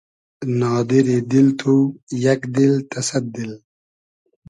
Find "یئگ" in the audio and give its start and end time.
2.23-2.41